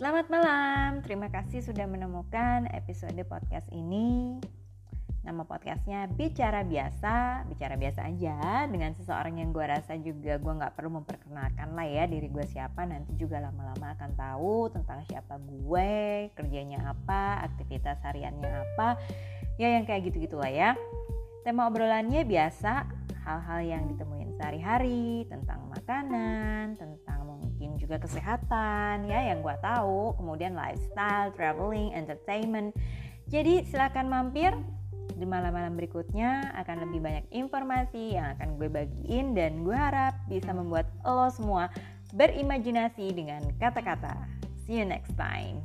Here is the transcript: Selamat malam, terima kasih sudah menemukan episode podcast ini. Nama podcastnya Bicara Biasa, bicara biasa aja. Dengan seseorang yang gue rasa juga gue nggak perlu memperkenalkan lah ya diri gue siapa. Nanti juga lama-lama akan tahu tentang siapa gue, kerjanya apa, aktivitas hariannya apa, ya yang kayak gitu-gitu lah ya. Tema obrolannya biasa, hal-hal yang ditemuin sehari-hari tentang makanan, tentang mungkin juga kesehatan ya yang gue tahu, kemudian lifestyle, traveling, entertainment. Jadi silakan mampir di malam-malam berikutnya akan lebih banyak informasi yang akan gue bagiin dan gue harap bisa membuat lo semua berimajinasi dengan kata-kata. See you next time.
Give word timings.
Selamat 0.00 0.32
malam, 0.32 1.04
terima 1.04 1.28
kasih 1.28 1.60
sudah 1.60 1.84
menemukan 1.84 2.64
episode 2.72 3.20
podcast 3.28 3.68
ini. 3.68 4.40
Nama 5.20 5.44
podcastnya 5.44 6.08
Bicara 6.08 6.64
Biasa, 6.64 7.44
bicara 7.44 7.76
biasa 7.76 8.08
aja. 8.08 8.64
Dengan 8.64 8.96
seseorang 8.96 9.36
yang 9.44 9.52
gue 9.52 9.60
rasa 9.60 10.00
juga 10.00 10.40
gue 10.40 10.52
nggak 10.56 10.72
perlu 10.72 11.04
memperkenalkan 11.04 11.76
lah 11.76 11.84
ya 11.84 12.08
diri 12.08 12.32
gue 12.32 12.48
siapa. 12.48 12.88
Nanti 12.88 13.12
juga 13.20 13.44
lama-lama 13.44 13.92
akan 13.92 14.16
tahu 14.16 14.72
tentang 14.72 15.04
siapa 15.04 15.36
gue, 15.36 16.32
kerjanya 16.32 16.96
apa, 16.96 17.44
aktivitas 17.52 18.00
hariannya 18.00 18.48
apa, 18.56 18.96
ya 19.60 19.68
yang 19.68 19.84
kayak 19.84 20.08
gitu-gitu 20.08 20.40
lah 20.40 20.48
ya. 20.48 20.70
Tema 21.44 21.68
obrolannya 21.68 22.24
biasa, 22.24 22.88
hal-hal 23.28 23.60
yang 23.68 23.82
ditemuin 23.92 24.32
sehari-hari 24.40 25.28
tentang 25.28 25.60
makanan, 25.68 26.80
tentang 26.80 27.09
mungkin 27.60 27.76
juga 27.76 28.00
kesehatan 28.00 29.04
ya 29.04 29.20
yang 29.28 29.44
gue 29.44 29.52
tahu, 29.60 30.16
kemudian 30.16 30.56
lifestyle, 30.56 31.28
traveling, 31.36 31.92
entertainment. 31.92 32.72
Jadi 33.28 33.68
silakan 33.68 34.08
mampir 34.08 34.56
di 35.12 35.28
malam-malam 35.28 35.76
berikutnya 35.76 36.56
akan 36.56 36.88
lebih 36.88 37.04
banyak 37.04 37.28
informasi 37.28 38.16
yang 38.16 38.32
akan 38.32 38.56
gue 38.56 38.72
bagiin 38.72 39.36
dan 39.36 39.60
gue 39.60 39.76
harap 39.76 40.16
bisa 40.32 40.56
membuat 40.56 40.88
lo 41.04 41.28
semua 41.28 41.68
berimajinasi 42.16 43.12
dengan 43.12 43.44
kata-kata. 43.60 44.16
See 44.64 44.80
you 44.80 44.88
next 44.88 45.12
time. 45.20 45.60